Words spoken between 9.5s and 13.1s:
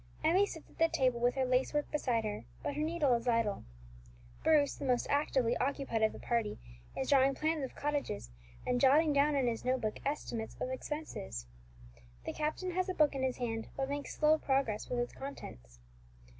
note book estimates of expenses. The captain has a